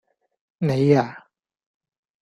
[0.57, 1.05] 你呀?